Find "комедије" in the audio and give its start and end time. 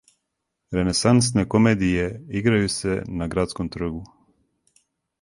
1.55-2.07